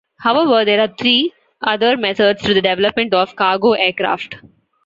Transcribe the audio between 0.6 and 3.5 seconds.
there are three other methods to the development of